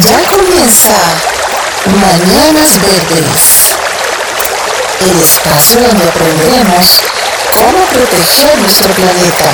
[0.00, 0.96] Ya comienza
[1.84, 3.76] Mañanas Verdes,
[5.00, 7.02] el espacio donde aprenderemos
[7.52, 9.50] cómo proteger nuestro planeta.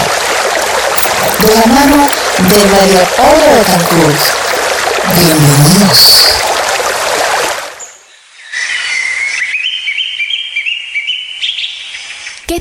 [1.40, 4.20] De la mano de María Paula Betancourt.
[5.16, 6.28] Bienvenidos.
[12.46, 12.60] ¿Qué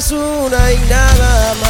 [0.00, 1.69] Es una y nada más.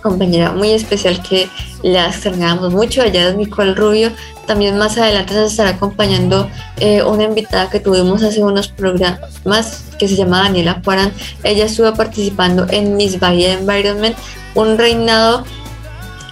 [0.01, 1.47] compañera muy especial que
[1.83, 4.11] la extrañamos mucho, ella es Nicole Rubio.
[4.47, 10.07] También más adelante nos estará acompañando eh, una invitada que tuvimos hace unos programas que
[10.07, 11.13] se llama Daniela Cuarán.
[11.43, 14.15] Ella estuvo participando en Miss Bahía Environment,
[14.55, 15.45] un reinado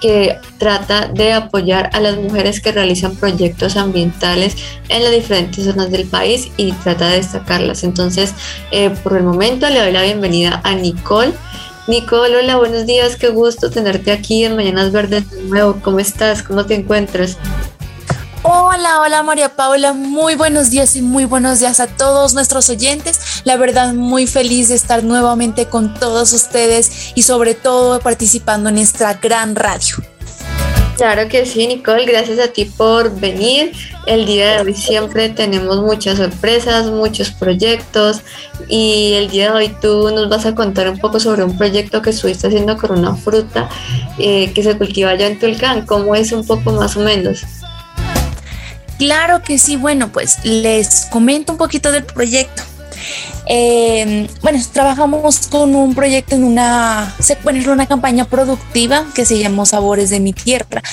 [0.01, 4.55] que trata de apoyar a las mujeres que realizan proyectos ambientales
[4.87, 7.83] en las diferentes zonas del país y trata de destacarlas.
[7.83, 8.33] Entonces,
[8.71, 11.33] eh, por el momento le doy la bienvenida a Nicole.
[11.89, 15.79] Nicole, hola, buenos días, qué gusto tenerte aquí en Mañanas Verdes de nuevo.
[15.81, 16.43] ¿Cómo estás?
[16.43, 17.35] ¿Cómo te encuentras?
[18.43, 23.41] Hola, hola María Paula, muy buenos días y muy buenos días a todos nuestros oyentes.
[23.43, 28.77] La verdad, muy feliz de estar nuevamente con todos ustedes y sobre todo participando en
[28.77, 29.95] esta gran radio.
[30.99, 33.71] Claro que sí, Nicole, gracias a ti por venir.
[34.05, 38.19] El día de hoy siempre tenemos muchas sorpresas, muchos proyectos
[38.67, 42.01] y el día de hoy tú nos vas a contar un poco sobre un proyecto
[42.01, 43.69] que estuviste haciendo con una fruta
[44.17, 45.85] eh, que se cultiva allá en Tulcán.
[45.85, 47.45] ¿Cómo es un poco más o menos?
[48.97, 52.61] Claro que sí, bueno, pues les comento un poquito del proyecto.
[53.51, 57.35] Eh, bueno, trabajamos con un proyecto en una, se,
[57.67, 60.83] una campaña productiva que se llamó Sabores de mi Tierra.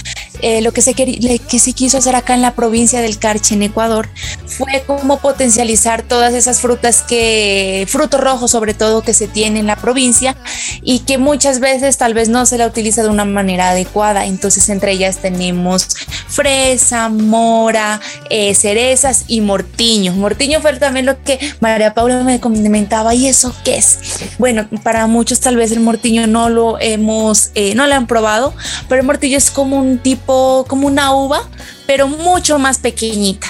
[0.42, 3.62] Eh, lo que se, que se quiso hacer acá en la provincia del Carche, en
[3.62, 4.08] Ecuador,
[4.46, 9.66] fue como potencializar todas esas frutas que, frutos rojos sobre todo, que se tiene en
[9.66, 10.36] la provincia
[10.82, 14.26] y que muchas veces tal vez no se la utiliza de una manera adecuada.
[14.26, 15.88] Entonces, entre ellas tenemos
[16.28, 18.00] fresa, mora,
[18.30, 20.12] eh, cerezas y mortiño.
[20.12, 23.98] Mortiño fue también lo que María Paula me comentaba, ¿y eso qué es?
[24.38, 28.54] Bueno, para muchos tal vez el mortiño no lo hemos, eh, no lo han probado,
[28.88, 31.42] pero el mortillo es como un tipo, como una uva,
[31.86, 33.46] pero mucho más pequeñita.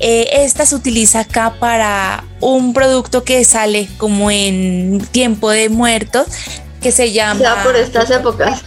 [0.00, 6.26] Eh, esta se utiliza acá para un producto que sale como en tiempo de muertos,
[6.80, 7.40] que se llama...
[7.40, 8.62] Ya por estas épocas.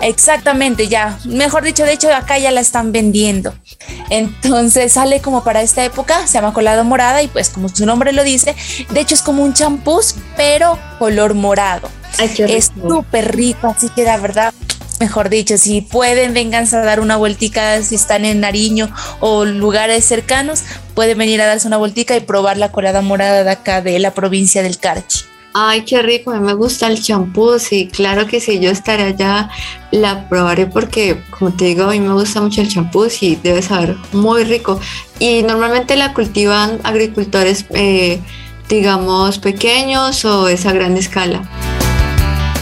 [0.00, 1.18] Exactamente, ya.
[1.24, 3.54] Mejor dicho, de hecho, acá ya la están vendiendo.
[4.10, 8.12] Entonces sale como para esta época, se llama colada morada y pues como su nombre
[8.12, 8.54] lo dice,
[8.90, 11.88] de hecho es como un champús, pero color morado.
[12.18, 14.52] Ay, qué Es súper rico, así que la verdad,
[15.00, 18.90] mejor dicho, si pueden, vénganse a dar una vueltica, si están en Nariño
[19.20, 20.62] o lugares cercanos,
[20.94, 24.12] pueden venir a darse una vueltica y probar la colada morada de acá de la
[24.12, 25.31] provincia del Carchi.
[25.54, 29.02] Ay, qué rico, a mí me gusta el champú, sí, claro que sí, yo estaré
[29.02, 29.50] allá,
[29.90, 33.60] la probaré porque, como te digo, a mí me gusta mucho el champú, sí, debe
[33.60, 34.80] saber muy rico.
[35.18, 38.18] Y normalmente la cultivan agricultores, eh,
[38.70, 41.42] digamos, pequeños o es a gran escala.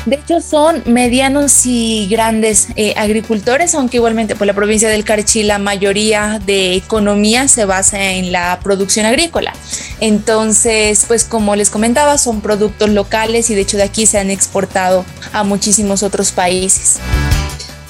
[0.07, 5.43] De hecho, son medianos y grandes eh, agricultores, aunque igualmente por la provincia del Carchi
[5.43, 9.53] la mayoría de economía se basa en la producción agrícola.
[10.01, 14.31] Entonces, pues como les comentaba, son productos locales y de hecho de aquí se han
[14.31, 16.99] exportado a muchísimos otros países.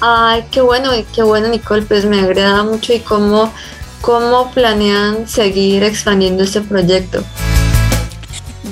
[0.01, 3.53] Ay, qué bueno, qué bueno, Nicole, pues me agrada mucho y cómo,
[4.01, 7.23] cómo planean seguir expandiendo este proyecto.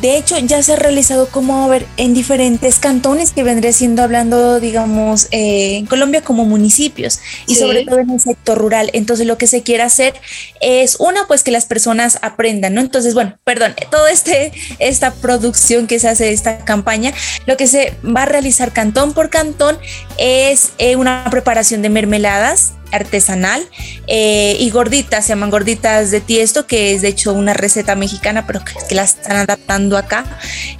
[0.00, 4.60] De hecho, ya se ha realizado como ver en diferentes cantones que vendría siendo hablando,
[4.60, 7.60] digamos, eh, en Colombia como municipios y Sí.
[7.60, 8.90] sobre todo en el sector rural.
[8.92, 10.14] Entonces, lo que se quiere hacer
[10.60, 12.80] es una, pues que las personas aprendan, ¿no?
[12.80, 17.12] Entonces, bueno, perdón, toda este, esta producción que se hace de esta campaña,
[17.46, 19.78] lo que se va a realizar cantón por cantón
[20.16, 23.62] es eh, una preparación de mermeladas artesanal
[24.06, 28.46] eh, y gorditas, se llaman gorditas de tiesto, que es de hecho una receta mexicana,
[28.46, 30.24] pero que, que la están adaptando acá,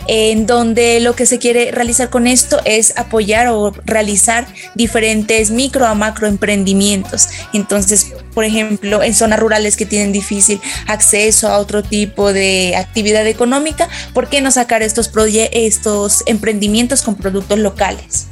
[0.06, 5.87] en donde lo que se quiere realizar con esto es apoyar o realizar diferentes micro
[5.87, 7.28] a macro emprendimientos.
[7.52, 13.26] Entonces, por ejemplo, en zonas rurales que tienen difícil acceso a otro tipo de actividad
[13.26, 15.10] económica, ¿por qué no sacar estos,
[15.52, 18.26] estos emprendimientos con productos locales?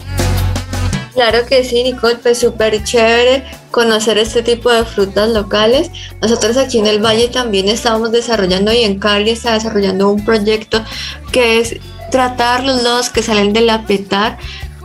[1.16, 5.90] Claro que sí, Nicole, pues súper chévere conocer este tipo de frutas locales.
[6.20, 10.84] Nosotros aquí en el Valle también estamos desarrollando y en Cali está desarrollando un proyecto
[11.32, 11.76] que es
[12.10, 13.86] tratar los lodos que salen de la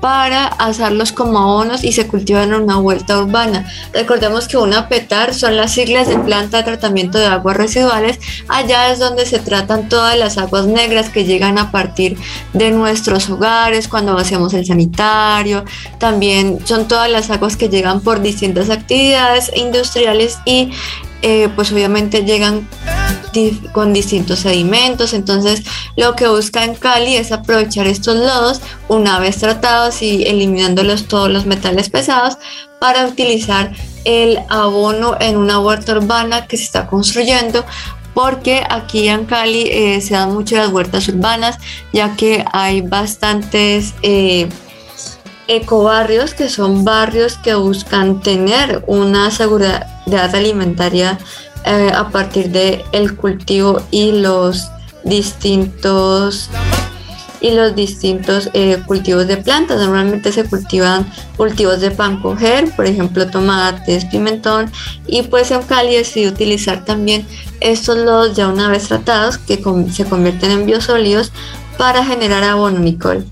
[0.02, 3.72] para asarlos como abonos y se cultivan en una vuelta urbana.
[3.94, 8.20] Recordemos que una petar son las siglas de planta de tratamiento de aguas residuales.
[8.48, 12.18] Allá es donde se tratan todas las aguas negras que llegan a partir
[12.54, 15.64] de nuestros hogares cuando vaciamos el sanitario.
[16.00, 20.72] También son todas las aguas que llegan por distintas actividades industriales y
[21.22, 22.68] eh, pues obviamente llegan
[23.72, 25.14] con distintos sedimentos.
[25.14, 25.64] Entonces,
[25.96, 31.30] lo que busca en Cali es aprovechar estos lodos una vez tratados y eliminándolos todos
[31.30, 32.38] los metales pesados
[32.80, 33.72] para utilizar
[34.06, 37.66] el abono en una huerta urbana que se está construyendo.
[38.14, 41.58] Porque aquí en Cali eh, se dan mucho las huertas urbanas,
[41.94, 44.50] ya que hay bastantes eh,
[45.56, 49.86] ecobarrios, que son barrios que buscan tener una seguridad
[50.34, 51.18] alimentaria
[51.66, 54.70] eh, a partir del el cultivo y los
[55.04, 56.50] distintos
[57.42, 59.78] y los distintos eh, cultivos de plantas.
[59.80, 64.72] Normalmente se cultivan cultivos de pan coger, por ejemplo tomates, pimentón
[65.06, 67.28] y pues en Cali utilizar también
[67.60, 69.62] estos lodos ya una vez tratados que
[69.92, 71.32] se convierten en biosólidos
[71.78, 73.26] para generar abono, Nicole.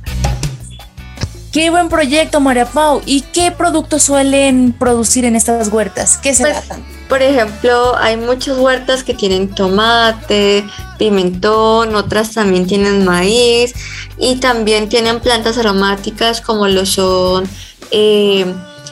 [1.52, 3.02] Qué buen proyecto, María Pau.
[3.06, 6.18] ¿Y qué productos suelen producir en estas huertas?
[6.18, 6.86] ¿Qué se Pues, tratan?
[7.10, 10.64] Por ejemplo, hay muchas huertas que tienen tomate,
[11.00, 13.74] pimentón, otras también tienen maíz
[14.20, 17.50] y también tienen plantas aromáticas como lo son
[17.90, 18.46] eh,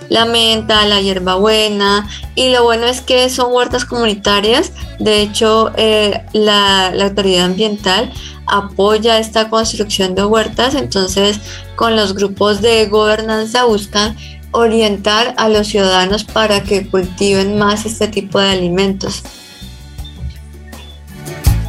[0.09, 4.71] la menta, la hierbabuena y lo bueno es que son huertas comunitarias.
[4.99, 8.11] De hecho, eh, la, la autoridad ambiental
[8.45, 11.39] apoya esta construcción de huertas, entonces
[11.75, 14.15] con los grupos de gobernanza buscan
[14.51, 19.23] orientar a los ciudadanos para que cultiven más este tipo de alimentos.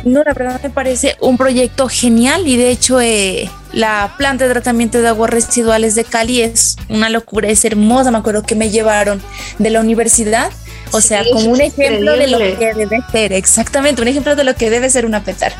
[0.04, 4.50] No, la verdad me parece un proyecto genial y de hecho eh, la planta de
[4.50, 8.10] tratamiento de aguas residuales de Cali es una locura, es hermosa.
[8.10, 9.22] Me acuerdo que me llevaron
[9.58, 10.50] de la universidad,
[10.90, 14.56] o sea, como un ejemplo de lo que debe ser, exactamente, un ejemplo de lo
[14.56, 15.52] que debe ser una petar.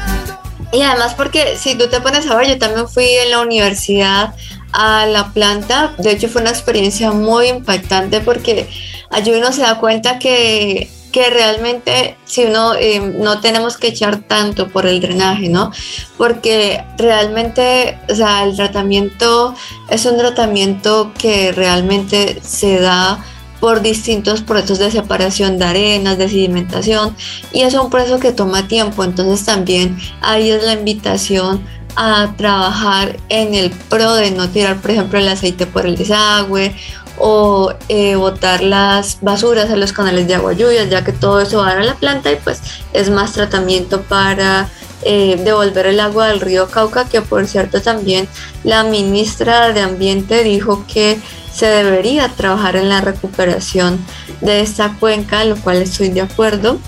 [0.73, 4.35] Y además porque si tú te pones a ver, yo también fui en la universidad
[4.73, 8.69] a la planta, de hecho fue una experiencia muy impactante porque
[9.11, 14.19] allí uno se da cuenta que, que realmente si uno eh, no tenemos que echar
[14.21, 15.73] tanto por el drenaje, ¿no?
[16.17, 19.55] Porque realmente, o sea, el tratamiento
[19.89, 23.25] es un tratamiento que realmente se da
[23.61, 27.17] por distintos procesos de separación de arenas, de sedimentación,
[27.53, 33.17] y es un proceso que toma tiempo, entonces también ahí es la invitación a trabajar
[33.29, 36.77] en el pro de no tirar, por ejemplo, el aceite por el desagüe
[37.19, 41.59] o eh, botar las basuras a los canales de agua lluvia, ya que todo eso
[41.59, 42.61] va a la planta y pues
[42.93, 44.69] es más tratamiento para
[45.03, 48.29] eh, devolver el agua del río Cauca, que por cierto también
[48.65, 51.21] la ministra de Ambiente dijo que
[51.53, 53.99] se debería trabajar en la recuperación
[54.41, 56.79] de esta cuenca, lo cual estoy de acuerdo,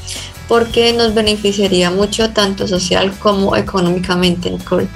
[0.49, 4.88] porque nos beneficiaría mucho tanto social como económicamente, Nicole.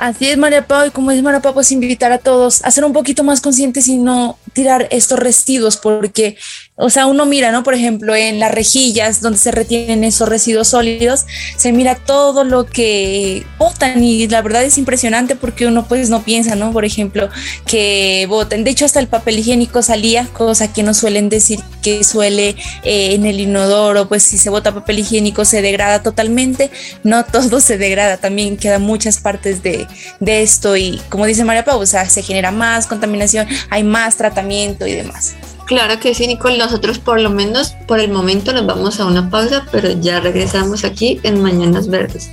[0.00, 2.86] Así es, María Pau, y como dice María Pau, pues invitar a todos a ser
[2.86, 6.38] un poquito más conscientes y no tirar estos residuos, porque
[6.80, 7.62] o sea, uno mira, ¿no?
[7.62, 12.64] Por ejemplo, en las rejillas donde se retienen esos residuos sólidos, se mira todo lo
[12.64, 16.72] que botan y la verdad es impresionante porque uno pues no piensa, ¿no?
[16.72, 17.28] Por ejemplo,
[17.66, 18.64] que botan.
[18.64, 23.14] De hecho, hasta el papel higiénico salía, cosa que no suelen decir que suele eh,
[23.14, 26.70] en el inodoro, pues si se bota papel higiénico se degrada totalmente.
[27.04, 29.86] No todo se degrada, también quedan muchas partes de,
[30.20, 34.16] de esto y como dice María Pau, o sea, se genera más contaminación, hay más
[34.16, 35.34] tratamiento y demás.
[35.70, 36.58] Claro que sí, Nicole.
[36.58, 40.82] Nosotros por lo menos por el momento nos vamos a una pausa, pero ya regresamos
[40.82, 42.28] aquí en Mañanas Verdes.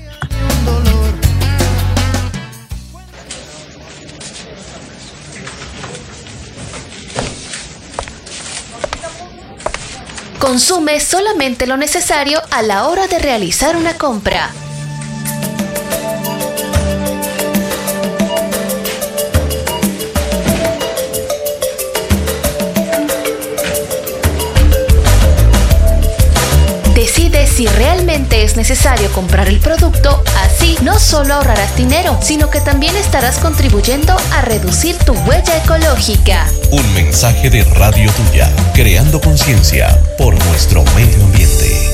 [10.39, 14.49] Consume solamente lo necesario a la hora de realizar una compra.
[27.57, 32.95] Si realmente es necesario comprar el producto, así no solo ahorrarás dinero, sino que también
[32.95, 36.45] estarás contribuyendo a reducir tu huella ecológica.
[36.69, 41.87] Un mensaje de Radio Tuya, creando conciencia por nuestro medio ambiente.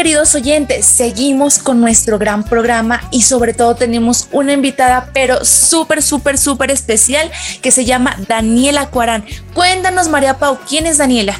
[0.00, 6.00] Queridos oyentes, seguimos con nuestro gran programa y sobre todo tenemos una invitada, pero súper,
[6.00, 7.30] súper, súper especial
[7.60, 9.26] que se llama Daniela Cuarán.
[9.52, 11.38] Cuéntanos, María Pau, ¿quién es Daniela?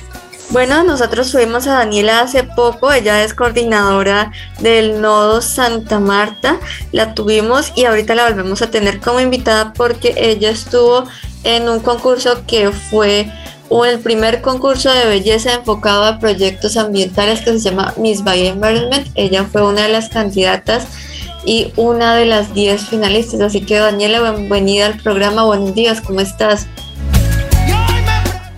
[0.51, 6.59] Bueno, nosotros tuvimos a Daniela hace poco, ella es coordinadora del Nodo Santa Marta,
[6.93, 11.09] la tuvimos y ahorita la volvemos a tener como invitada porque ella estuvo
[11.45, 13.33] en un concurso que fue
[13.85, 19.07] el primer concurso de belleza enfocado a proyectos ambientales que se llama Miss Bay Environment.
[19.15, 20.87] Ella fue una de las candidatas
[21.45, 23.41] y una de las 10 finalistas.
[23.41, 25.45] Así que Daniela, bienvenida al programa.
[25.45, 26.67] Buenos días, ¿cómo estás?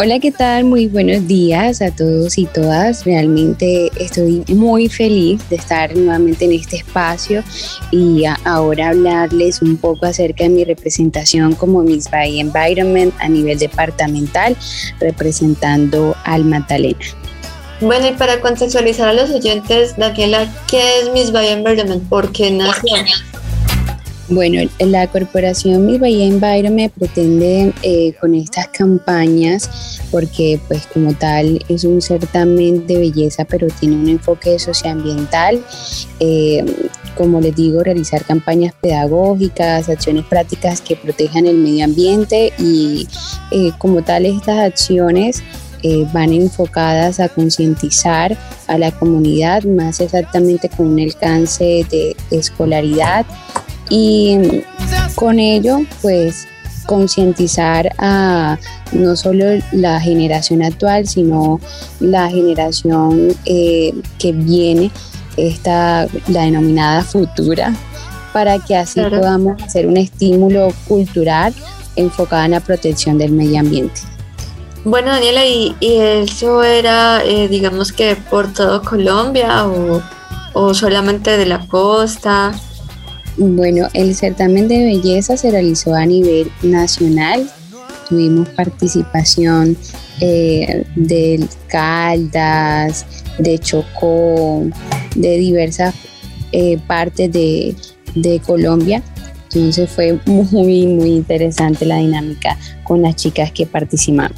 [0.04, 0.64] Hola, ¿qué tal?
[0.64, 3.04] Muy buenos días a todos y todas.
[3.04, 7.44] Realmente estoy muy feliz de estar nuevamente en este espacio
[7.92, 13.61] y ahora hablarles un poco acerca de mi representación como Miss Bay Environment a nivel
[13.61, 14.56] departamental,
[14.99, 16.99] representando al Magdalena.
[17.80, 22.02] Bueno, y para contextualizar a los oyentes, Daniela, ¿qué es Miss Bay Environment?
[22.09, 22.97] ¿Por qué nació?
[24.32, 31.62] Bueno, la corporación Mi Bahía Environment pretende eh, con estas campañas, porque pues como tal
[31.68, 35.62] es un certamen de belleza, pero tiene un enfoque socioambiental,
[36.18, 36.64] eh,
[37.14, 43.06] como les digo, realizar campañas pedagógicas, acciones prácticas que protejan el medio ambiente y
[43.50, 45.42] eh, como tal estas acciones
[46.12, 53.26] van enfocadas a concientizar a la comunidad, más exactamente con un alcance de escolaridad
[53.92, 54.38] y
[55.16, 56.49] con ello pues
[56.87, 58.58] concientizar a
[58.92, 61.61] no solo la generación actual, sino
[62.00, 64.90] la generación eh, que viene,
[65.37, 67.75] esta, la denominada futura,
[68.33, 71.55] para que así podamos hacer un estímulo cultural
[71.94, 74.00] enfocado en la protección del medio ambiente.
[74.85, 80.00] Bueno, Daniela, ¿y, eso era, eh, digamos que por todo Colombia o,
[80.55, 82.52] o solamente de la costa?
[83.37, 87.51] Bueno, el certamen de belleza se realizó a nivel nacional.
[88.09, 89.77] Tuvimos participación
[90.21, 93.07] eh, del Caldas,
[93.38, 94.64] de Chocó,
[95.14, 95.95] de diversas
[96.53, 97.75] eh, partes de,
[98.14, 99.03] de Colombia.
[99.45, 104.37] Entonces fue muy, muy interesante la dinámica con las chicas que participaron.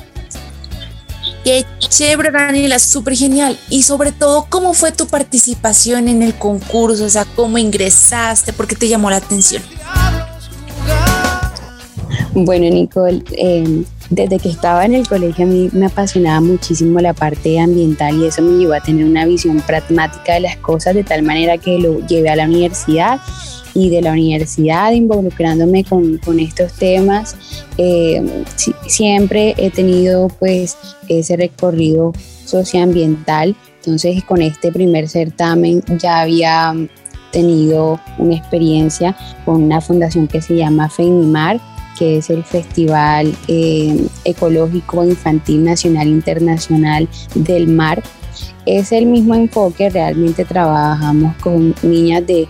[1.45, 3.59] Qué chévere, Daniela, súper genial.
[3.69, 7.05] Y sobre todo, ¿cómo fue tu participación en el concurso?
[7.05, 8.55] O sea, ¿cómo ingresaste?
[8.55, 9.63] ¿Por qué te llamó la atención?
[12.35, 17.15] Bueno, Nicole, em, desde que estaba en el colegio a mí me apasionaba muchísimo la
[17.15, 21.05] parte ambiental y eso me llevó a tener una visión pragmática de las cosas de
[21.05, 23.21] tal manera que lo llevé a la universidad
[23.75, 27.37] y de la universidad involucrándome con, estos temas.
[27.77, 28.45] Eh,
[28.87, 30.77] siempre he tenido pues
[31.09, 32.13] ese recorrido
[32.45, 36.75] socioambiental, entonces con este primer certamen ya había
[37.33, 41.61] tenido una experiencia con una fundación que se llama FENIMAR,
[41.99, 48.03] que es el Festival eh, Ecológico Infantil Nacional Internacional del Mar.
[48.67, 52.49] Es el mismo enfoque, realmente trabajamos con niñas de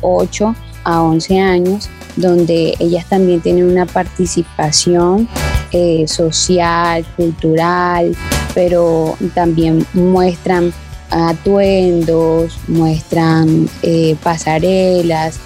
[0.00, 5.28] 8 a 11 años, donde ellas también tienen una participación
[5.72, 8.16] eh, social, cultural,
[8.54, 10.72] pero también muestran
[11.10, 15.40] atuendos, muestran eh, pasarelas.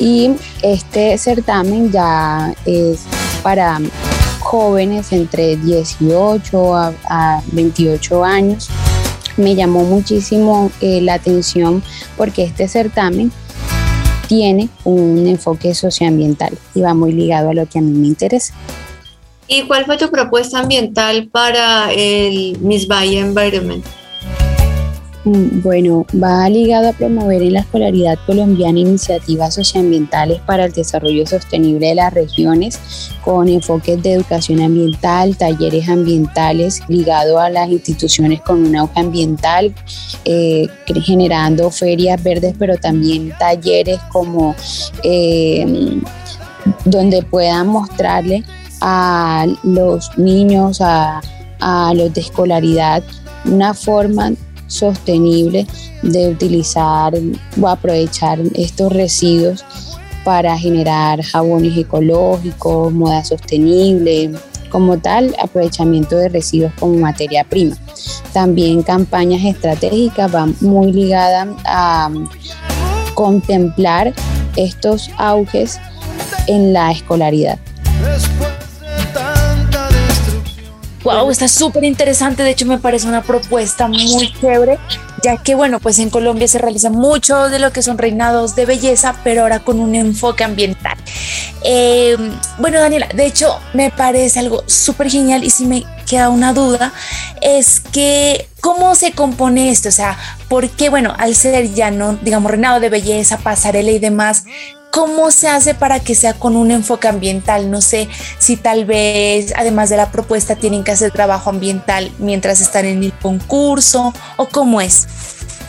[0.00, 0.30] Y
[0.62, 3.04] este certamen ya es
[3.42, 3.78] para
[4.40, 8.70] jóvenes entre 18 a, 28 años.
[9.36, 11.82] Me llamó muchísimo eh, la atención
[12.16, 13.30] porque este certamen
[14.26, 18.54] tiene un enfoque socioambiental y va muy ligado a lo que a mí me interesa.
[19.46, 23.84] ¿Y cuál fue tu propuesta ambiental para el Miss Bay Environment?
[25.24, 31.26] Mm, bueno, va ligado a promover en la escolaridad colombiana iniciativas socioambientales para el desarrollo
[31.26, 32.80] sostenible de las regiones
[33.22, 39.74] con enfoques de educación ambiental, talleres ambientales ligado a las instituciones con un auge ambiental,
[40.24, 40.68] eh,
[41.04, 44.54] generando ferias verdes, pero también talleres como
[45.04, 46.00] eh,
[46.86, 48.42] donde puedan mostrarle
[48.80, 51.20] a los niños, a,
[51.60, 53.02] a los de escolaridad,
[53.44, 54.32] una forma
[54.70, 55.66] sostenible
[56.02, 57.12] de utilizar
[57.60, 59.64] o aprovechar estos residuos
[60.24, 64.30] para generar jabones ecológicos, moda sostenible,
[64.70, 67.76] como tal, aprovechamiento de residuos como materia prima.
[68.32, 72.10] También campañas estratégicas van muy ligadas a
[73.14, 74.14] contemplar
[74.56, 75.80] estos auges
[76.46, 77.58] en la escolaridad.
[81.10, 82.42] Wow, está súper interesante.
[82.42, 84.78] De hecho, me parece una propuesta muy chévere,
[85.22, 88.66] ya que, bueno, pues en Colombia se realiza mucho de lo que son reinados de
[88.66, 90.96] belleza, pero ahora con un enfoque ambiental.
[91.62, 92.16] Eh,
[92.58, 96.92] bueno, Daniela, de hecho, me parece algo súper genial y si me queda una duda,
[97.40, 99.88] es que, ¿cómo se compone esto?
[99.88, 100.16] O sea,
[100.48, 104.44] ¿por qué, bueno, al ser ya no, digamos, reinado de belleza, pasarela y demás,
[104.90, 107.70] ¿Cómo se hace para que sea con un enfoque ambiental?
[107.70, 112.60] No sé si tal vez, además de la propuesta, tienen que hacer trabajo ambiental mientras
[112.60, 115.06] están en el concurso o cómo es.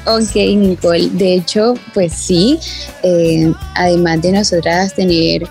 [0.05, 1.09] Ok, Nicole.
[1.11, 2.59] De hecho, pues sí,
[3.03, 5.43] eh, además de nosotras tener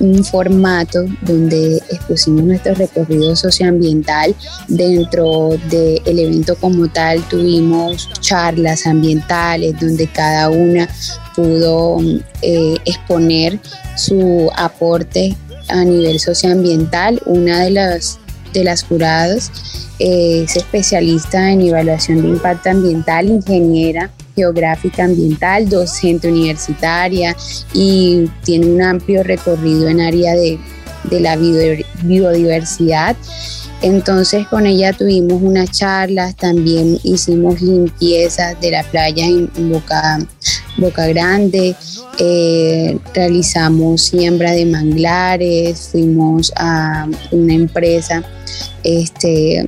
[0.00, 4.34] un formato donde expusimos nuestro recorrido socioambiental.
[4.68, 10.88] Dentro del evento como tal tuvimos charlas ambientales donde cada una
[11.34, 11.98] pudo
[12.42, 13.58] eh, exponer
[13.96, 15.36] su aporte
[15.68, 17.20] a nivel socioambiental.
[17.26, 18.18] Una de las,
[18.52, 19.50] de las juradas
[19.98, 27.34] eh, es especialista en evaluación de impacto ambiental, ingeniera geográfica ambiental, docente universitaria
[27.72, 30.58] y tiene un amplio recorrido en área de,
[31.10, 33.16] de la biodiversidad.
[33.82, 40.18] Entonces con ella tuvimos unas charlas, también hicimos limpiezas de la playa en Boca,
[40.78, 41.76] Boca Grande,
[42.18, 48.24] eh, realizamos siembra de manglares, fuimos a una empresa
[48.82, 49.66] este,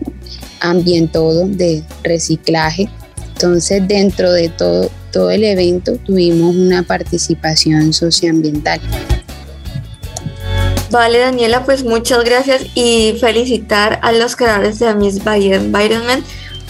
[0.61, 2.89] ambientodo de reciclaje.
[3.39, 8.81] Entonces dentro de todo, todo el evento tuvimos una participación socioambiental.
[10.91, 16.25] Vale, Daniela, pues muchas gracias y felicitar a los creadores de Miss Environment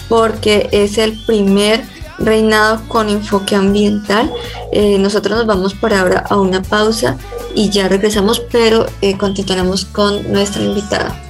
[0.09, 1.81] porque es el primer
[2.19, 4.31] reinado con enfoque ambiental.
[4.71, 7.17] Eh, nosotros nos vamos por ahora a una pausa
[7.55, 11.28] y ya regresamos, pero eh, continuaremos con nuestra invitada.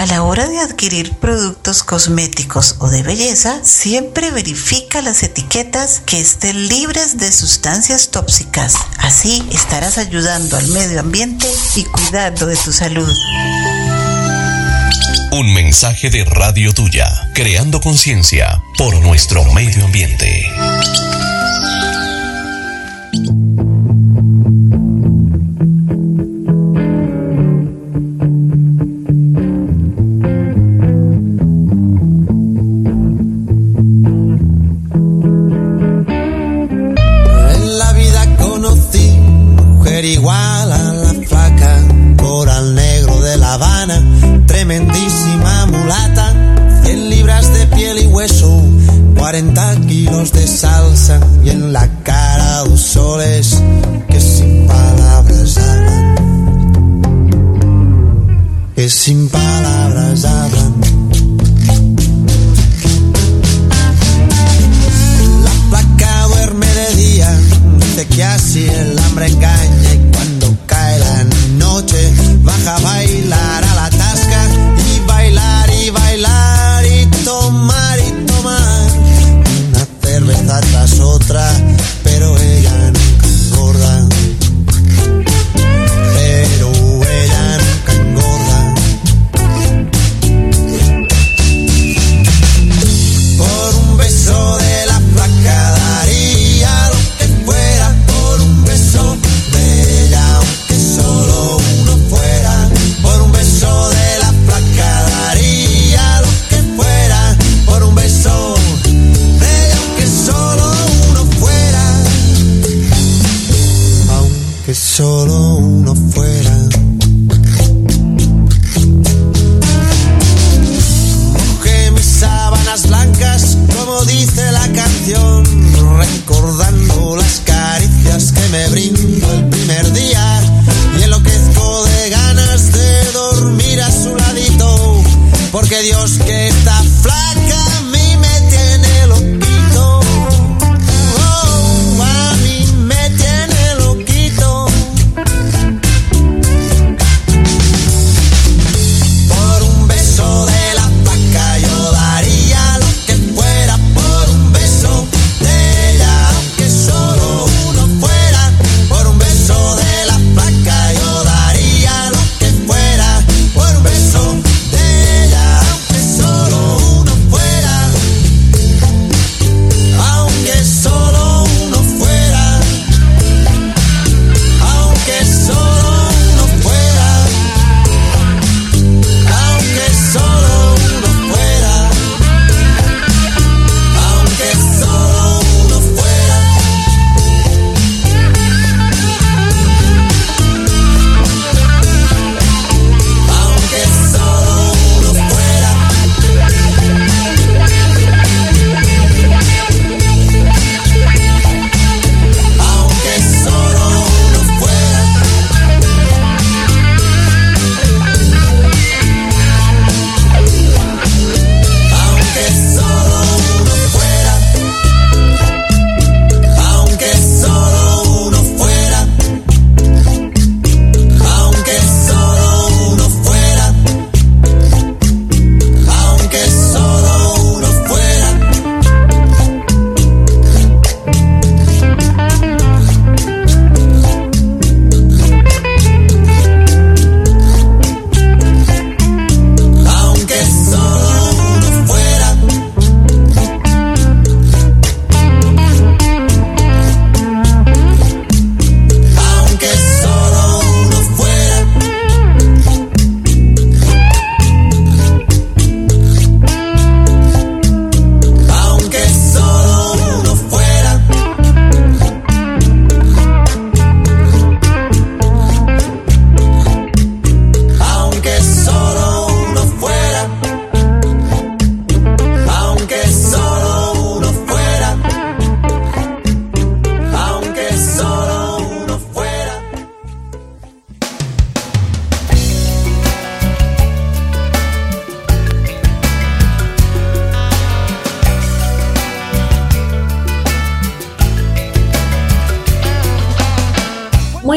[0.00, 6.18] A la hora de adquirir productos cosméticos o de belleza, siempre verifica las etiquetas que
[6.18, 8.76] estén libres de sustancias tóxicas.
[8.96, 13.14] Así estarás ayudando al medio ambiente y cuidando de tu salud.
[15.32, 20.46] Un mensaje de Radio Tuya, creando conciencia por nuestro medio ambiente.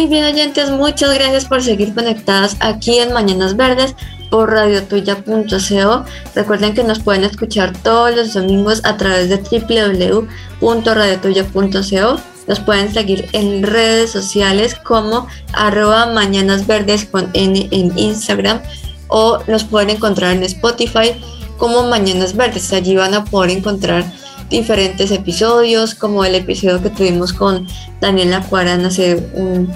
[0.09, 3.95] Bien oyentes, muchas gracias por seguir conectadas aquí en Mañanas Verdes
[4.29, 6.03] por radiotuya.co.
[6.35, 12.19] Recuerden que nos pueden escuchar todos los domingos a través de www.radiotuya.co.
[12.47, 18.59] Nos pueden seguir en redes sociales como arroba mañanas verdes con N en Instagram
[19.07, 21.15] o nos pueden encontrar en Spotify
[21.57, 22.73] como Mañanas Verdes.
[22.73, 24.03] Allí van a poder encontrar
[24.53, 27.67] diferentes episodios, como el episodio que tuvimos con
[27.99, 29.73] Daniela Cuarán hace un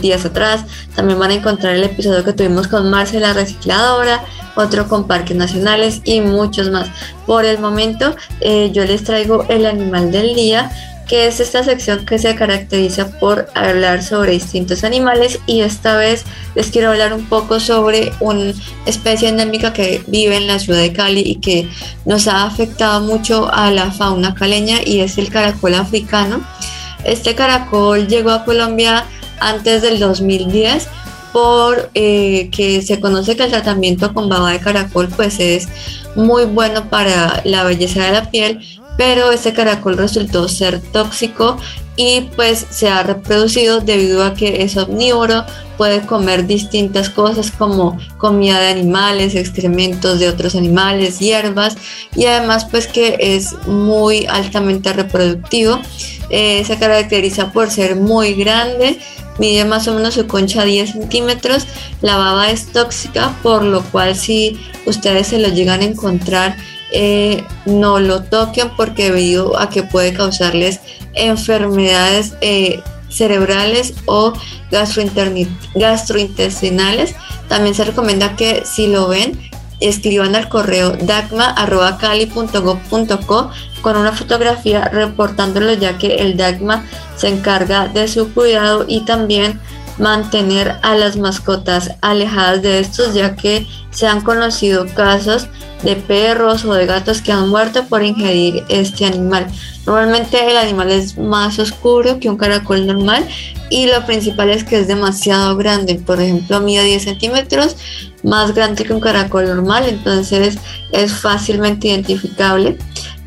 [0.00, 0.64] días atrás.
[0.94, 4.22] También van a encontrar el episodio que tuvimos con Marcela Recicladora,
[4.54, 6.88] otro con Parques Nacionales y muchos más.
[7.26, 10.70] Por el momento, eh, yo les traigo el animal del día
[11.12, 16.24] que es esta sección que se caracteriza por hablar sobre distintos animales y esta vez
[16.54, 18.54] les quiero hablar un poco sobre una
[18.86, 21.68] especie endémica que vive en la ciudad de Cali y que
[22.06, 26.40] nos ha afectado mucho a la fauna caleña y es el caracol africano.
[27.04, 29.04] Este caracol llegó a Colombia
[29.38, 30.88] antes del 2010
[31.34, 35.68] por eh, que se conoce que el tratamiento con baba de caracol pues es
[36.16, 38.60] muy bueno para la belleza de la piel
[38.96, 41.58] pero este caracol resultó ser tóxico
[41.96, 45.44] y pues se ha reproducido debido a que es omnívoro,
[45.76, 51.76] puede comer distintas cosas como comida de animales, excrementos de otros animales, hierbas
[52.16, 55.80] y además pues que es muy altamente reproductivo.
[56.30, 58.98] Eh, se caracteriza por ser muy grande,
[59.38, 61.66] mide más o menos su concha 10 centímetros,
[62.00, 66.56] la baba es tóxica por lo cual si ustedes se lo llegan a encontrar
[66.92, 70.78] eh, no lo toquen porque debido a que puede causarles
[71.14, 74.32] enfermedades eh, cerebrales o
[74.70, 77.16] gastrointestinales.
[77.48, 79.36] También se recomienda que si lo ven,
[79.80, 83.50] escriban al correo dagma.cali.gov.co
[83.82, 86.84] con una fotografía reportándolo ya que el DAGMA
[87.16, 89.60] se encarga de su cuidado y también
[89.98, 95.48] mantener a las mascotas alejadas de estos ya que se han conocido casos
[95.82, 99.46] de perros o de gatos que han muerto por ingerir este animal.
[99.86, 103.26] Normalmente el animal es más oscuro que un caracol normal
[103.68, 105.96] y lo principal es que es demasiado grande.
[105.96, 107.76] Por ejemplo, mide 10 centímetros,
[108.22, 110.56] más grande que un caracol normal, entonces
[110.92, 112.78] es fácilmente identificable.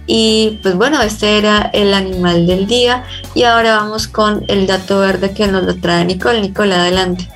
[0.07, 4.99] Y pues bueno, este era el animal del día y ahora vamos con el dato
[4.99, 6.41] verde que nos lo trae Nicole.
[6.41, 7.27] Nicole, adelante.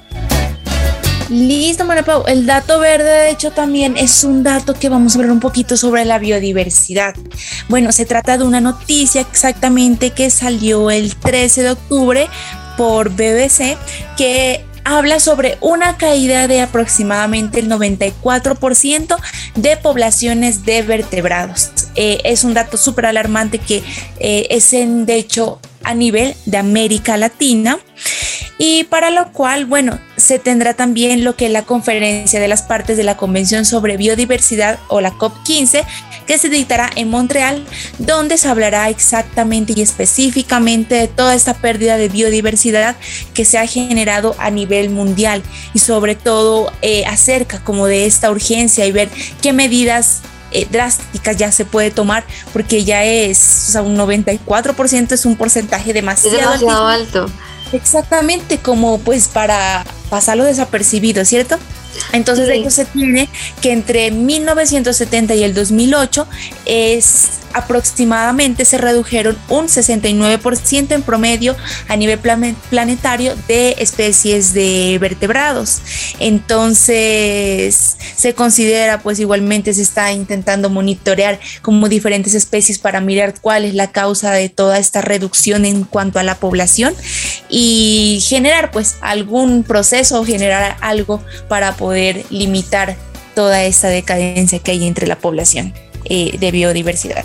[1.29, 2.23] Listo, María Pau.
[2.25, 5.77] El dato verde, de hecho, también es un dato que vamos a hablar un poquito
[5.77, 7.13] sobre la biodiversidad.
[7.67, 12.27] Bueno, se trata de una noticia exactamente que salió el 13 de octubre
[12.77, 13.77] por BBC
[14.17, 19.18] que habla sobre una caída de aproximadamente el 94%
[19.56, 21.72] de poblaciones de vertebrados.
[21.96, 23.84] Eh, es un dato súper alarmante que
[24.20, 27.80] eh, es en, de hecho a nivel de América Latina.
[28.62, 32.62] Y para lo cual, bueno, se tendrá también lo que es la conferencia de las
[32.62, 35.86] partes de la Convención sobre Biodiversidad o la COP15,
[36.28, 37.65] que se dictará en Montreal,
[37.98, 42.98] donde se hablará exactamente y específicamente de toda esta pérdida de biodiversidad
[43.34, 45.42] que se ha generado a nivel mundial
[45.74, 49.10] y sobre todo eh, acerca como de esta urgencia y ver
[49.42, 55.12] qué medidas eh, drásticas ya se puede tomar porque ya es, o sea, un 94%
[55.12, 57.30] es un porcentaje demasiado, es demasiado alto.
[57.72, 61.58] Exactamente, como pues para pasarlo desapercibido, ¿cierto?
[62.12, 63.30] Entonces de hecho se tiene
[63.62, 66.28] que entre 1970 y el 2008
[66.66, 71.56] es aproximadamente se redujeron un 69% en promedio
[71.88, 75.82] a nivel planetario de especies de vertebrados.
[76.20, 83.66] Entonces, se considera, pues igualmente se está intentando monitorear como diferentes especies para mirar cuál
[83.66, 86.94] es la causa de toda esta reducción en cuanto a la población
[87.50, 91.88] y generar pues algún proceso, generar algo para poder
[92.30, 92.97] limitar
[93.36, 95.73] toda esta decadencia que hay entre la población
[96.06, 97.23] eh, de biodiversidad.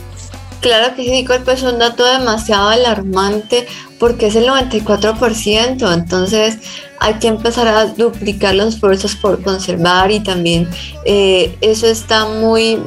[0.61, 3.67] Claro que sí, pues es un dato demasiado alarmante
[3.99, 6.59] porque es el 94%, entonces
[7.01, 10.67] hay que empezar a duplicar los esfuerzos por conservar y también
[11.05, 12.79] eh, eso está muy,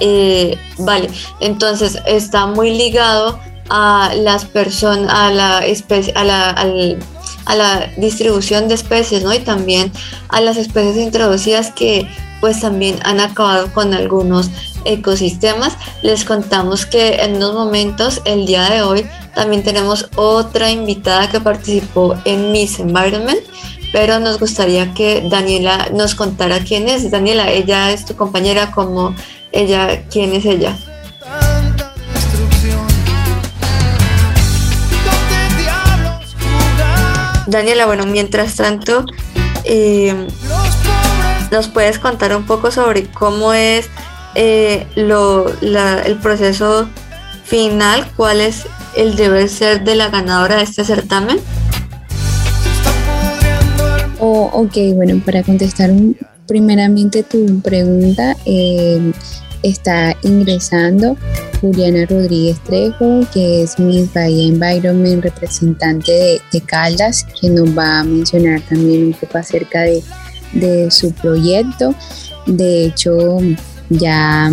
[0.00, 3.38] eh, vale, entonces está muy ligado
[3.68, 6.50] a las personas, a la especie, a la,
[7.46, 9.32] a la distribución de especies, ¿no?
[9.32, 9.90] Y también
[10.28, 12.06] a las especies introducidas que
[12.40, 14.50] pues también han acabado con algunos
[14.84, 15.76] ecosistemas.
[16.02, 21.40] Les contamos que en unos momentos, el día de hoy, también tenemos otra invitada que
[21.40, 23.40] participó en Miss Environment,
[23.92, 27.10] pero nos gustaría que Daniela nos contara quién es.
[27.10, 29.14] Daniela, ella es tu compañera, como
[29.52, 30.76] ella, quién es ella.
[37.46, 39.04] Daniela, bueno, mientras tanto,
[39.64, 40.26] eh,
[41.50, 43.88] ¿nos puedes contar un poco sobre cómo es
[44.34, 46.88] eh, lo, el proceso
[47.44, 48.06] final?
[48.16, 51.38] ¿Cuál es el deber ser de la ganadora de este certamen?
[54.18, 56.16] Oh, ok, bueno, para contestar un-
[56.48, 59.12] primeramente tu pregunta, eh,
[59.62, 61.16] está ingresando
[61.60, 68.00] Juliana Rodríguez Trejo, que es Miss Bahía Environment, representante de, de Caldas, que nos va
[68.00, 70.02] a mencionar también un poco acerca de,
[70.52, 71.94] de su proyecto.
[72.46, 73.38] De hecho,
[73.88, 74.50] ya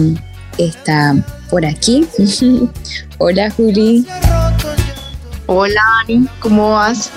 [0.57, 1.15] está
[1.49, 2.05] por aquí.
[3.17, 4.05] Hola Juli.
[5.45, 7.11] Hola Ani, ¿cómo vas?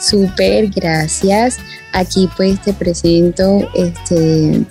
[0.00, 1.58] Súper, gracias.
[1.92, 4.64] Aquí pues te presento este,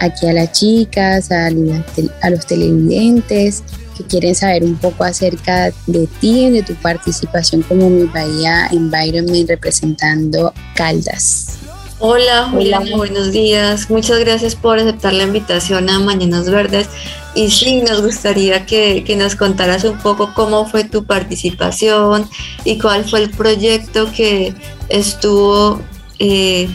[0.00, 3.62] aquí a las chicas, a, los televidentes
[3.96, 9.48] que quieren saber un poco acerca de ti, de tu participación como mi Bahía Environment
[9.48, 11.58] representando Caldas.
[12.00, 13.90] Hola Juliana, buenos días.
[13.90, 16.88] Muchas gracias por aceptar la invitación a Mañanas Verdes.
[17.34, 22.28] Y sí, nos gustaría que, que nos contaras un poco cómo fue tu participación
[22.64, 24.54] y cuál fue el proyecto que
[24.88, 25.80] estuvo,
[26.20, 26.68] eh,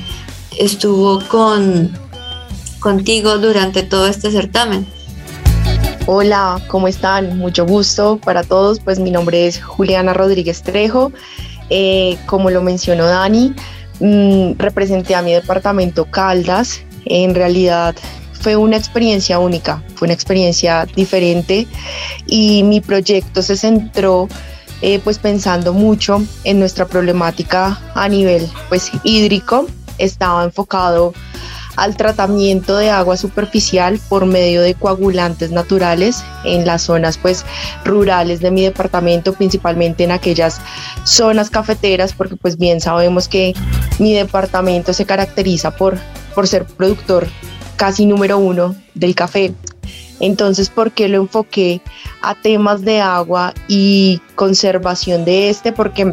[0.58, 1.98] estuvo con,
[2.84, 4.86] contigo durante todo este certamen.
[6.06, 7.38] Hola, ¿cómo están?
[7.38, 8.82] Mucho gusto para todos.
[8.82, 11.14] Pues mi nombre es Juliana Rodríguez Trejo.
[11.70, 13.56] Eh, como lo mencionó Dani,
[14.02, 16.82] mm, representé a mi departamento Caldas.
[17.06, 17.96] En realidad
[18.34, 21.66] fue una experiencia única, fue una experiencia diferente
[22.28, 24.28] y mi proyecto se centró
[24.82, 29.68] eh, pues pensando mucho en nuestra problemática a nivel pues hídrico.
[29.98, 31.14] Estaba enfocado
[31.76, 37.46] al tratamiento de agua superficial por medio de coagulantes naturales en las zonas pues
[37.84, 40.62] rurales de mi departamento, principalmente en aquellas
[41.04, 43.54] zonas cafeteras, porque pues bien sabemos que
[44.00, 45.98] mi departamento se caracteriza por,
[46.36, 47.28] por ser productor
[47.76, 49.54] casi número uno del café.
[50.20, 51.82] Entonces, ¿por qué lo enfoqué
[52.22, 55.72] a temas de agua y conservación de este?
[55.72, 56.12] Porque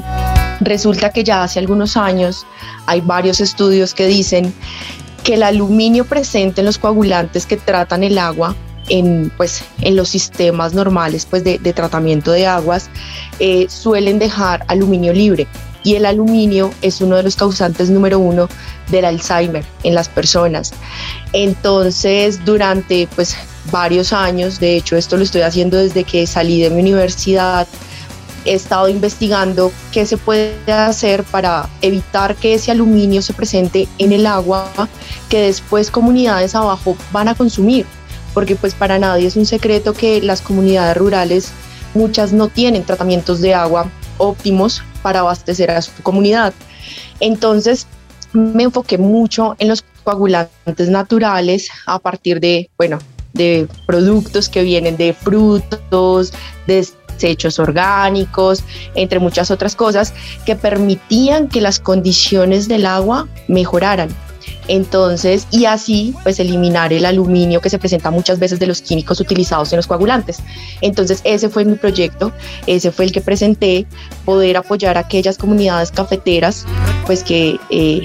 [0.61, 2.47] resulta que ya hace algunos años
[2.87, 4.53] hay varios estudios que dicen
[5.23, 8.55] que el aluminio presente en los coagulantes que tratan el agua
[8.89, 12.91] en, pues, en los sistemas normales pues, de, de tratamiento de aguas
[13.39, 15.47] eh, suelen dejar aluminio libre
[15.83, 18.49] y el aluminio es uno de los causantes número uno
[18.91, 20.73] del Alzheimer en las personas.
[21.33, 23.37] Entonces, durante pues
[23.71, 27.67] varios años, de hecho esto lo estoy haciendo desde que salí de mi universidad,
[28.45, 34.13] he estado investigando qué se puede hacer para evitar que ese aluminio se presente en
[34.13, 34.69] el agua
[35.29, 37.87] que después comunidades abajo van a consumir,
[38.35, 41.53] porque pues para nadie es un secreto que las comunidades rurales
[41.95, 46.53] muchas no tienen tratamientos de agua óptimos para abastecer a su comunidad.
[47.21, 47.87] Entonces
[48.33, 52.99] me enfoqué mucho en los coagulantes naturales a partir de, bueno,
[53.33, 56.33] de productos que vienen de frutos,
[56.67, 56.79] de
[57.21, 58.65] desechos orgánicos,
[58.95, 60.15] entre muchas otras cosas
[60.47, 64.09] que permitían que las condiciones del agua mejoraran.
[64.69, 69.21] Entonces, y así, pues eliminar el aluminio que se presenta muchas veces de los químicos
[69.21, 70.39] utilizados en los coagulantes.
[70.81, 72.33] Entonces, ese fue mi proyecto,
[72.67, 73.87] ese fue el que presenté,
[74.25, 76.67] poder apoyar a aquellas comunidades cafeteras,
[77.07, 78.05] pues que eh,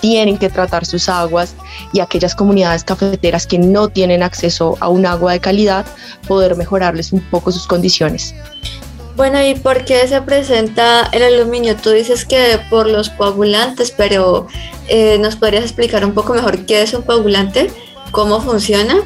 [0.00, 1.54] tienen que tratar sus aguas
[1.92, 5.86] y aquellas comunidades cafeteras que no tienen acceso a un agua de calidad,
[6.26, 8.34] poder mejorarles un poco sus condiciones.
[9.16, 11.76] Bueno, ¿y por qué se presenta el aluminio?
[11.76, 14.46] Tú dices que por los coagulantes, pero
[14.88, 17.70] eh, ¿nos podrías explicar un poco mejor qué es un coagulante?
[18.12, 18.96] ¿Cómo funciona?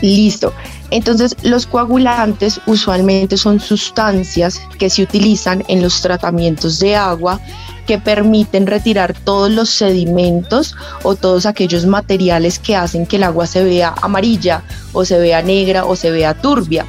[0.00, 0.54] Listo.
[0.90, 7.40] Entonces, los coagulantes usualmente son sustancias que se utilizan en los tratamientos de agua
[7.86, 13.46] que permiten retirar todos los sedimentos o todos aquellos materiales que hacen que el agua
[13.46, 14.62] se vea amarilla
[14.92, 16.86] o se vea negra o se vea turbia.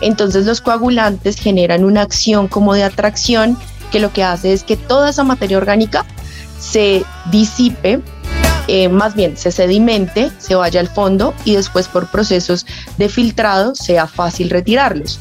[0.00, 3.56] Entonces los coagulantes generan una acción como de atracción
[3.90, 6.04] que lo que hace es que toda esa materia orgánica
[6.58, 8.00] se disipe
[8.68, 13.74] eh, más bien se sedimente, se vaya al fondo y después por procesos de filtrado
[13.74, 15.18] sea fácil retirarlos.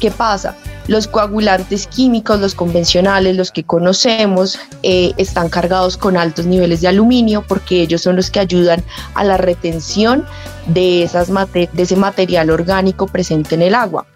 [0.00, 0.56] ¿Qué pasa?
[0.88, 6.88] Los coagulantes químicos, los convencionales, los que conocemos, eh, están cargados con altos niveles de
[6.88, 8.82] aluminio porque ellos son los que ayudan
[9.14, 10.24] a la retención
[10.66, 14.06] de, ese material orgánico presente en el agua.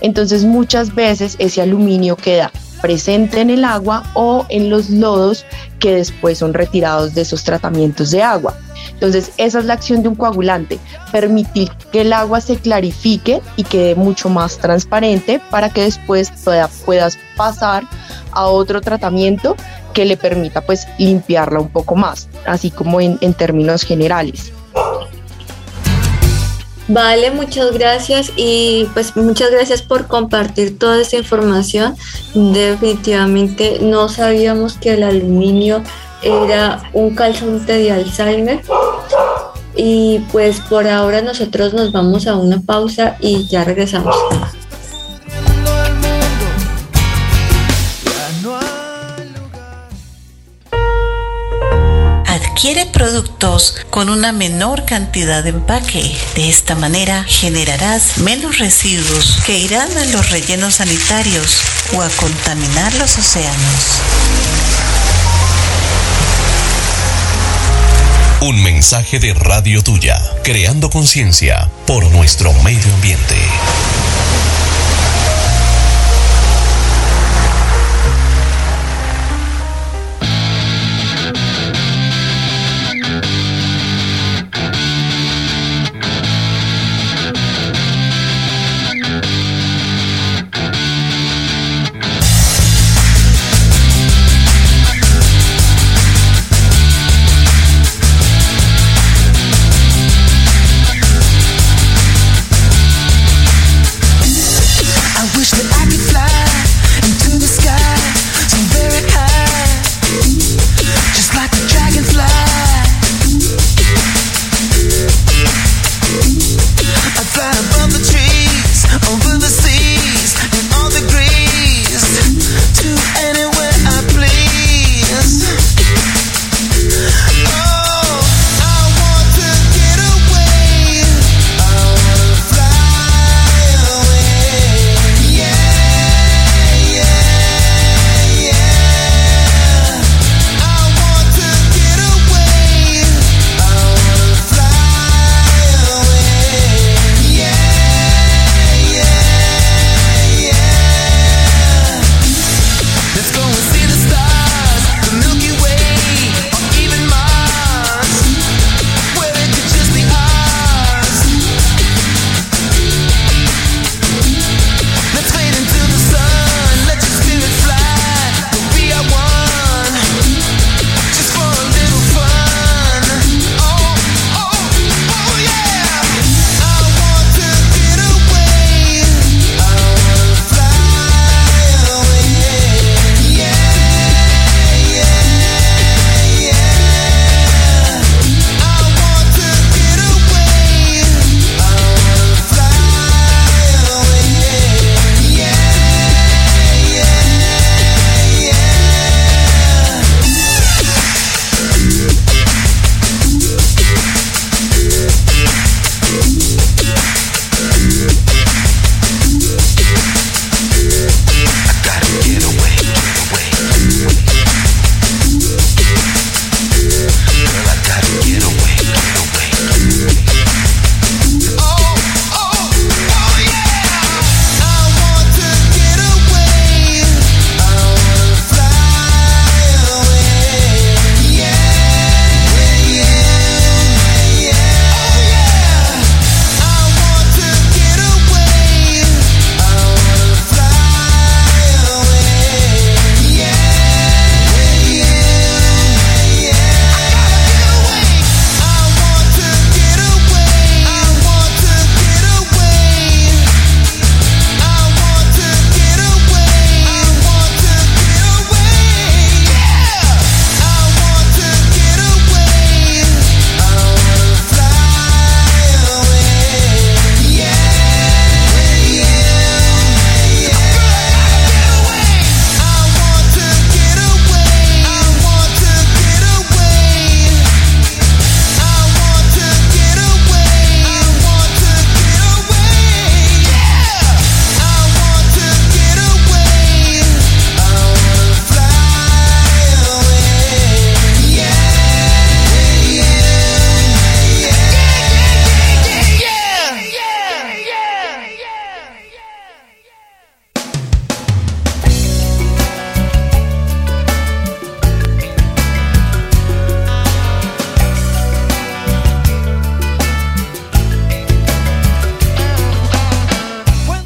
[0.00, 2.50] Entonces muchas veces ese aluminio queda
[2.84, 5.46] presente en el agua o en los lodos
[5.78, 8.58] que después son retirados de esos tratamientos de agua.
[8.90, 10.78] Entonces, esa es la acción de un coagulante,
[11.10, 16.68] permitir que el agua se clarifique y quede mucho más transparente para que después pueda,
[16.84, 17.84] puedas pasar
[18.32, 19.56] a otro tratamiento
[19.94, 24.52] que le permita pues limpiarla un poco más, así como en términos generales.
[26.86, 31.96] Vale, muchas gracias y pues muchas gracias por compartir toda esta información.
[32.34, 35.82] Definitivamente no sabíamos que el aluminio
[36.22, 38.60] era un calzante de Alzheimer.
[39.76, 44.14] Y pues por ahora nosotros nos vamos a una pausa y ya regresamos.
[52.54, 56.16] Adquiere productos con una menor cantidad de empaque.
[56.36, 61.58] De esta manera generarás menos residuos que irán a los rellenos sanitarios
[61.96, 63.98] o a contaminar los océanos.
[68.42, 73.36] Un mensaje de Radio Tuya, creando conciencia por nuestro medio ambiente.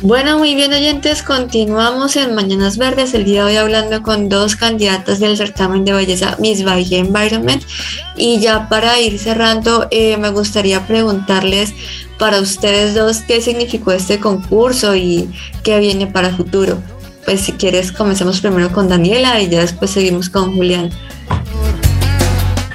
[0.09, 4.56] Bueno, muy bien oyentes, continuamos en Mañanas Verdes, el día de hoy hablando con dos
[4.56, 7.62] candidatas del certamen de belleza Miss Valle Environment
[8.16, 11.74] y ya para ir cerrando eh, me gustaría preguntarles
[12.18, 15.30] para ustedes dos qué significó este concurso y
[15.62, 16.78] qué viene para futuro.
[17.26, 20.88] Pues si quieres comencemos primero con Daniela y ya después seguimos con Julián.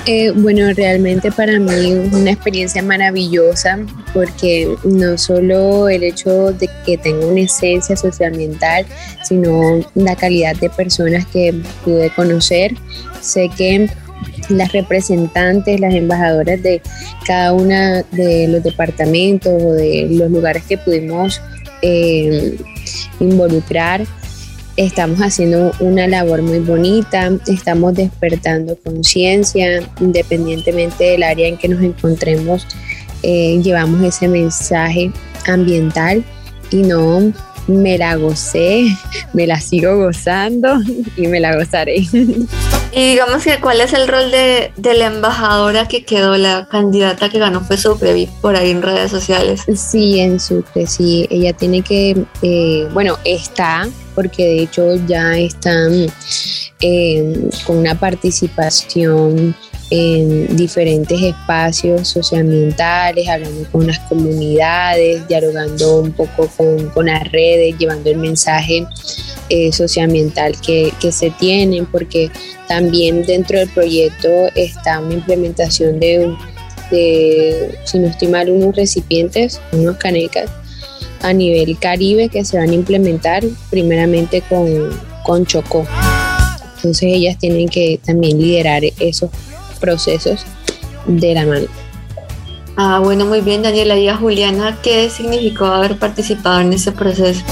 [0.05, 3.79] Eh, bueno, realmente para mí una experiencia maravillosa
[4.13, 8.85] porque no solo el hecho de que tenga una esencia socioambiental,
[9.23, 11.53] sino la calidad de personas que
[11.85, 12.75] pude conocer.
[13.21, 13.89] Sé que
[14.49, 16.81] las representantes, las embajadoras de
[17.25, 21.41] cada uno de los departamentos o de los lugares que pudimos
[21.81, 22.57] eh,
[23.21, 24.05] involucrar,
[24.77, 31.81] estamos haciendo una labor muy bonita, estamos despertando conciencia, independientemente del área en que nos
[31.81, 32.67] encontremos,
[33.21, 35.11] eh, llevamos ese mensaje
[35.45, 36.23] ambiental
[36.71, 37.33] y no
[37.67, 38.97] me la gocé,
[39.33, 40.79] me la sigo gozando
[41.17, 42.05] y me la gozaré.
[42.95, 47.39] Y digamos que cuál es el rol de, la embajadora que quedó, la candidata que
[47.39, 49.63] ganó fue Sucre, por ahí en redes sociales.
[49.75, 56.05] Sí, en Sucre, sí, ella tiene que, eh, bueno, está, porque de hecho ya están
[56.81, 59.55] eh, con una participación
[59.89, 66.49] en diferentes espacios socioambientales, hablando con las comunidades, dialogando un poco
[66.93, 68.85] con, las redes, llevando el mensaje
[69.49, 72.31] eh, socioambiental que, se tienen, porque
[72.67, 76.35] también dentro del proyecto está una implementación de,
[76.89, 80.49] de si unos recipientes, unos canecas
[81.21, 84.89] a nivel caribe que se van a implementar primeramente con,
[85.23, 85.85] con Chocó.
[86.75, 89.29] Entonces ellas tienen que también liderar esos
[89.83, 90.45] procesos
[91.05, 91.67] de la mano.
[92.77, 93.97] Ah, bueno, muy bien, Daniela.
[93.97, 97.43] Y a Juliana, ¿qué significó haber participado en ese proceso?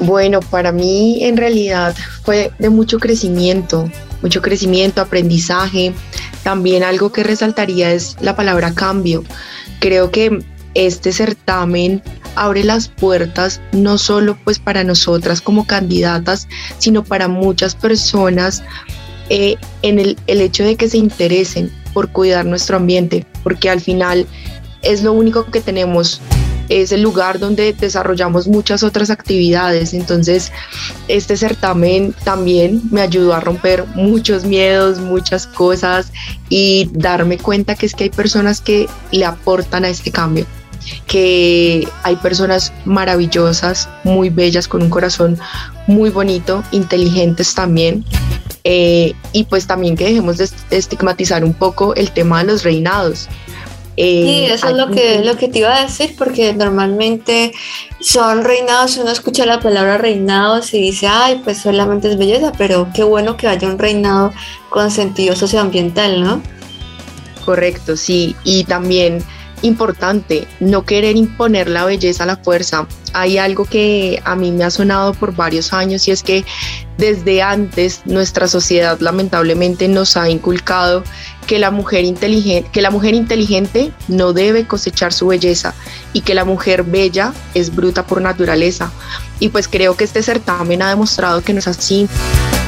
[0.00, 3.90] Bueno, para mí en realidad fue de mucho crecimiento,
[4.22, 5.92] mucho crecimiento, aprendizaje.
[6.42, 9.22] También algo que resaltaría es la palabra cambio.
[9.80, 10.38] Creo que
[10.72, 12.02] este certamen
[12.36, 16.48] abre las puertas no solo pues para nosotras como candidatas,
[16.78, 18.62] sino para muchas personas
[19.30, 23.80] eh, en el, el hecho de que se interesen por cuidar nuestro ambiente, porque al
[23.80, 24.26] final
[24.82, 26.20] es lo único que tenemos
[26.68, 29.94] es el lugar donde desarrollamos muchas otras actividades.
[29.94, 30.52] Entonces,
[31.08, 36.12] este certamen también me ayudó a romper muchos miedos, muchas cosas
[36.48, 40.46] y darme cuenta que es que hay personas que le aportan a este cambio
[41.06, 45.38] que hay personas maravillosas, muy bellas, con un corazón
[45.86, 48.04] muy bonito, inteligentes también,
[48.64, 53.28] eh, y pues también que dejemos de estigmatizar un poco el tema de los reinados.
[54.00, 57.52] Eh, sí, eso es lo que, lo que te iba a decir, porque normalmente
[58.00, 62.88] son reinados, uno escucha la palabra reinados y dice, ay, pues solamente es belleza, pero
[62.94, 64.32] qué bueno que haya un reinado
[64.70, 66.40] con sentido socioambiental, ¿no?
[67.44, 69.24] Correcto, sí, y también
[69.62, 72.86] importante, no querer imponer la belleza a la fuerza.
[73.12, 76.44] Hay algo que a mí me ha sonado por varios años y es que
[76.98, 81.04] desde antes nuestra sociedad lamentablemente nos ha inculcado
[81.46, 85.74] que la mujer inteligente, que la mujer inteligente no debe cosechar su belleza
[86.12, 88.92] y que la mujer bella es bruta por naturaleza.
[89.40, 92.08] Y pues creo que este certamen ha demostrado que no es así.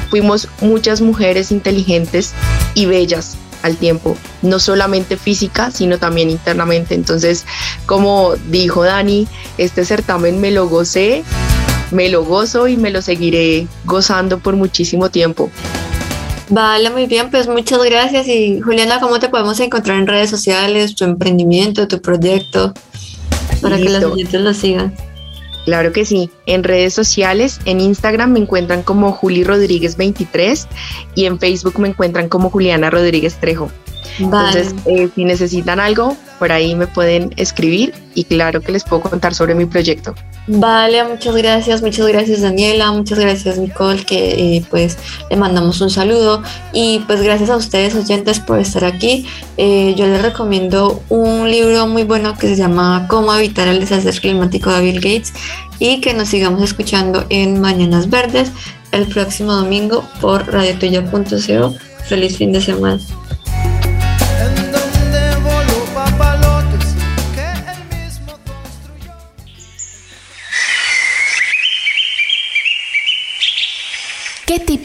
[0.09, 2.33] Fuimos muchas mujeres inteligentes
[2.75, 6.95] y bellas al tiempo, no solamente física, sino también internamente.
[6.95, 7.45] Entonces,
[7.87, 11.25] como dijo Dani, este certamen me lo gocé,
[11.91, 15.51] me lo gozo y me lo seguiré gozando por muchísimo tiempo.
[16.49, 18.27] Vale, muy bien, pues muchas gracias.
[18.27, 22.75] Y Juliana, ¿cómo te podemos encontrar en redes sociales, tu emprendimiento, tu proyecto,
[23.63, 24.93] para que los oyentes lo sigan?
[25.65, 26.31] Claro que sí.
[26.47, 30.67] En redes sociales, en Instagram me encuentran como Juli Rodríguez 23
[31.15, 33.71] y en Facebook me encuentran como Juliana Rodríguez Trejo.
[34.19, 39.03] Entonces, eh, si necesitan algo, por ahí me pueden escribir y claro que les puedo
[39.03, 40.15] contar sobre mi proyecto.
[40.47, 44.97] Vale, muchas gracias, muchas gracias Daniela, muchas gracias Nicole, que eh, pues
[45.31, 46.43] le mandamos un saludo
[46.73, 49.27] y pues gracias a ustedes oyentes por estar aquí.
[49.59, 54.13] Eh, yo les recomiendo un libro muy bueno que se llama Cómo evitar el desastre
[54.13, 55.33] climático de Bill Gates
[55.79, 58.51] y que nos sigamos escuchando en Mañanas Verdes
[58.93, 61.75] el próximo domingo por radiotuya.co.
[62.09, 62.99] Feliz fin de semana.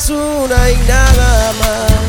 [0.00, 1.99] Es una y nada más.